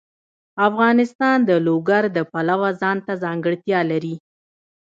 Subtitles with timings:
[0.67, 4.15] افغانستان د لوگر د پلوه ځانته ځانګړتیا لري.